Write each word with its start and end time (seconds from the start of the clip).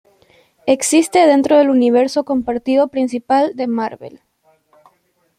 Existe 0.65 1.27
dentro 1.27 1.59
del 1.59 1.69
universo 1.69 2.23
compartido 2.25 2.87
principal 2.87 3.55
de 3.55 3.67
Marvel. 3.67 4.21